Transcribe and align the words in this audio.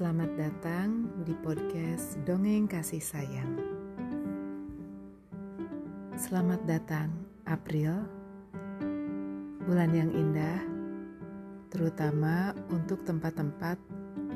Selamat 0.00 0.32
datang 0.32 1.12
di 1.28 1.36
podcast 1.44 2.16
Dongeng 2.24 2.64
Kasih 2.64 3.04
Sayang. 3.04 3.52
Selamat 6.16 6.64
datang 6.64 7.12
April, 7.44 8.08
bulan 9.68 9.92
yang 9.92 10.08
indah, 10.16 10.64
terutama 11.68 12.56
untuk 12.72 13.04
tempat-tempat 13.04 13.76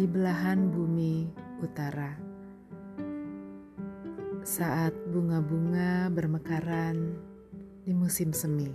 di 0.00 0.08
belahan 0.08 0.72
bumi 0.72 1.28
utara. 1.60 2.16
Saat 4.40 4.96
bunga-bunga 5.12 6.08
bermekaran 6.08 7.20
di 7.84 7.92
musim 7.92 8.32
semi. 8.32 8.72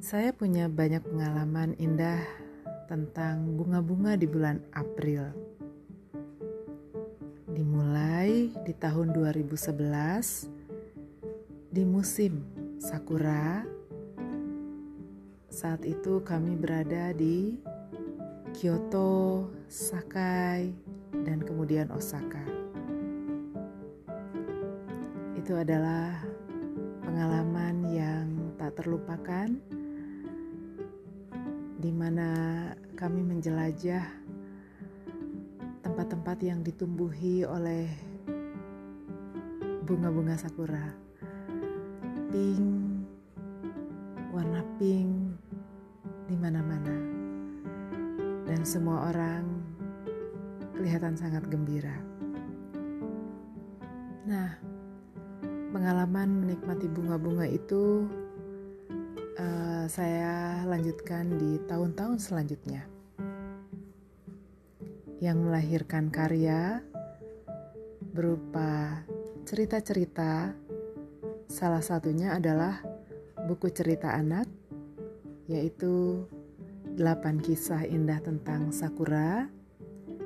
Saya 0.00 0.32
punya 0.32 0.64
banyak 0.64 1.04
pengalaman 1.04 1.76
indah 1.76 2.45
tentang 2.86 3.58
bunga-bunga 3.58 4.14
di 4.14 4.30
bulan 4.30 4.62
April. 4.70 5.34
Dimulai 7.50 8.54
di 8.62 8.72
tahun 8.78 9.10
2011 9.10 10.46
di 11.74 11.82
musim 11.82 12.46
sakura. 12.78 13.66
Saat 15.50 15.82
itu 15.82 16.22
kami 16.22 16.54
berada 16.54 17.10
di 17.10 17.58
Kyoto, 18.54 19.50
Sakai, 19.66 20.70
dan 21.26 21.42
kemudian 21.42 21.90
Osaka. 21.90 22.44
Itu 25.34 25.58
adalah 25.58 26.22
pengalaman 27.02 27.84
yang 27.90 28.26
tak 28.56 28.78
terlupakan 28.80 29.75
di 31.86 31.94
mana 31.94 32.66
kami 32.98 33.22
menjelajah 33.22 34.02
tempat-tempat 35.86 36.42
yang 36.42 36.58
ditumbuhi 36.66 37.46
oleh 37.46 37.86
bunga-bunga 39.86 40.34
sakura. 40.34 40.82
Pink, 42.34 42.66
warna 44.34 44.66
pink 44.82 45.38
di 46.26 46.34
mana-mana. 46.34 46.98
Dan 48.50 48.66
semua 48.66 49.14
orang 49.14 49.46
kelihatan 50.74 51.14
sangat 51.14 51.46
gembira. 51.46 52.02
Nah, 54.26 54.58
pengalaman 55.70 56.34
menikmati 56.34 56.90
bunga-bunga 56.90 57.46
itu 57.46 58.10
uh, 59.86 59.90
saya 59.90 60.66
lanjutkan 60.66 61.38
di 61.38 61.62
tahun-tahun 61.70 62.18
selanjutnya 62.18 62.82
yang 65.22 65.46
melahirkan 65.46 66.10
karya 66.10 66.82
berupa 68.10 68.98
cerita-cerita 69.46 70.58
salah 71.46 71.78
satunya 71.78 72.34
adalah 72.34 72.82
buku 73.46 73.70
cerita 73.70 74.10
anak 74.10 74.50
yaitu 75.46 76.26
8 76.98 77.46
kisah 77.46 77.86
indah 77.86 78.18
tentang 78.18 78.74
Sakura 78.74 79.46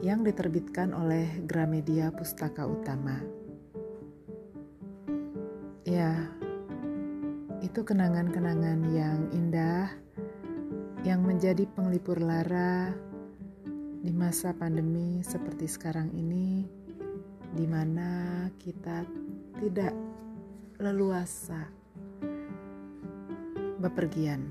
yang 0.00 0.24
diterbitkan 0.24 0.96
oleh 0.96 1.28
Gramedia 1.44 2.08
Pustaka 2.08 2.64
Utama. 2.64 3.20
Ya, 5.84 6.32
itu 7.62 7.86
kenangan-kenangan 7.86 8.90
yang 8.90 9.30
indah 9.30 9.86
yang 11.06 11.22
menjadi 11.22 11.62
penglipur 11.78 12.18
lara 12.18 12.90
di 14.02 14.10
masa 14.10 14.50
pandemi 14.50 15.22
seperti 15.22 15.70
sekarang 15.70 16.10
ini 16.10 16.66
di 17.54 17.62
mana 17.70 18.50
kita 18.58 19.06
tidak 19.62 19.94
leluasa 20.82 21.70
bepergian. 23.78 24.50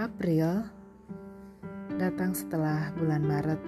April 0.00 0.64
datang 2.00 2.32
setelah 2.32 2.88
bulan 2.96 3.20
Maret. 3.20 3.62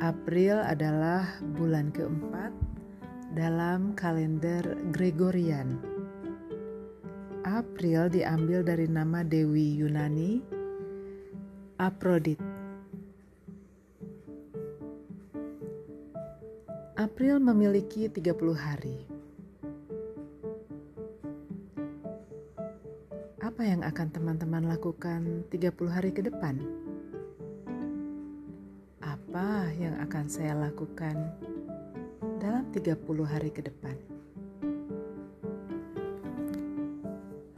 April 0.00 0.56
adalah 0.64 1.36
bulan 1.52 1.92
keempat 1.92 2.67
dalam 3.32 3.92
kalender 3.92 4.64
Gregorian. 4.88 5.76
April 7.44 8.08
diambil 8.08 8.64
dari 8.64 8.88
nama 8.88 9.20
Dewi 9.20 9.76
Yunani, 9.76 10.40
Aphrodite. 11.76 12.44
April 16.98 17.38
memiliki 17.38 18.08
30 18.08 18.56
hari. 18.56 19.06
Apa 23.38 23.62
yang 23.62 23.86
akan 23.86 24.08
teman-teman 24.10 24.66
lakukan 24.66 25.46
30 25.52 25.88
hari 25.88 26.10
ke 26.10 26.26
depan? 26.26 26.58
Apa 28.98 29.70
yang 29.78 29.94
akan 30.02 30.26
saya 30.26 30.58
lakukan 30.58 31.16
dalam 32.38 32.70
30 32.70 32.94
hari 33.26 33.50
ke 33.50 33.66
depan. 33.66 33.98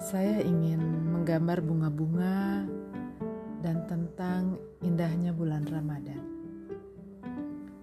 Saya 0.01 0.41
ingin 0.41 0.81
menggambar 1.13 1.61
bunga-bunga 1.61 2.65
dan 3.61 3.85
tentang 3.85 4.57
indahnya 4.81 5.37
bulan 5.37 5.69
Ramadan. 5.69 6.25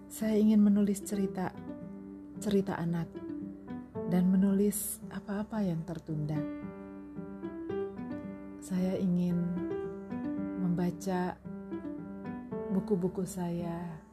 Saya 0.09 0.41
ingin 0.41 0.57
menulis 0.57 1.05
cerita 1.05 1.53
cerita 2.41 2.73
anak 2.81 3.05
dan 4.09 4.33
menulis 4.33 4.97
apa-apa 5.13 5.61
yang 5.61 5.85
tertunda. 5.85 6.41
Saya 8.57 8.97
ingin 8.97 9.37
membaca 10.65 11.37
buku-buku 12.73 13.21
saya 13.23 14.06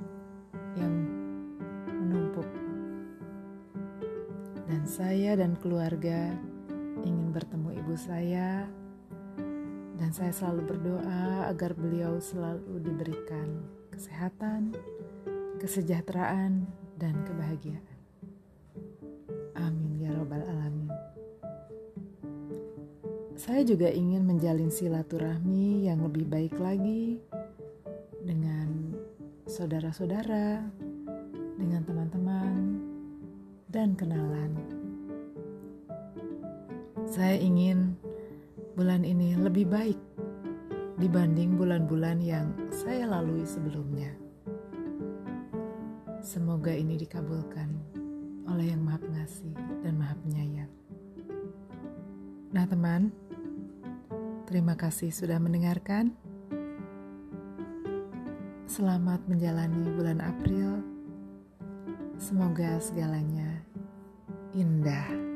saya 4.94 5.34
dan 5.34 5.58
keluarga 5.58 6.30
ingin 7.02 7.34
bertemu 7.34 7.82
ibu 7.82 7.98
saya 7.98 8.62
dan 9.98 10.14
saya 10.14 10.30
selalu 10.30 10.70
berdoa 10.70 11.50
agar 11.50 11.74
beliau 11.74 12.22
selalu 12.22 12.78
diberikan 12.78 13.58
kesehatan, 13.90 14.70
kesejahteraan, 15.58 16.62
dan 16.94 17.10
kebahagiaan. 17.26 17.98
Amin 19.58 19.98
ya 19.98 20.14
Robbal 20.14 20.46
'Alamin. 20.46 20.94
Saya 23.34 23.66
juga 23.66 23.90
ingin 23.90 24.22
menjalin 24.22 24.70
silaturahmi 24.70 25.90
yang 25.90 26.06
lebih 26.06 26.22
baik 26.30 26.54
lagi 26.62 27.18
dengan 28.22 28.94
saudara-saudara, 29.50 30.62
dengan 31.58 31.82
teman-teman, 31.82 32.78
dan 33.74 33.98
kenalan. 33.98 34.83
Saya 37.14 37.38
ingin 37.38 37.94
bulan 38.74 39.06
ini 39.06 39.38
lebih 39.38 39.70
baik 39.70 39.94
dibanding 40.98 41.54
bulan-bulan 41.54 42.18
yang 42.18 42.50
saya 42.74 43.06
lalui 43.06 43.46
sebelumnya. 43.46 44.10
Semoga 46.18 46.74
ini 46.74 46.98
dikabulkan 46.98 47.70
oleh 48.50 48.74
Yang 48.74 48.82
Maha 48.82 48.98
Pengasih 48.98 49.54
dan 49.86 49.94
Maha 49.94 50.18
Penyayang. 50.26 50.72
Nah, 52.50 52.66
teman, 52.66 53.14
terima 54.50 54.74
kasih 54.74 55.14
sudah 55.14 55.38
mendengarkan. 55.38 56.18
Selamat 58.66 59.22
menjalani 59.30 59.86
bulan 59.94 60.18
April 60.18 60.82
Semoga 62.18 62.82
segalanya 62.82 63.62
indah. 64.50 65.33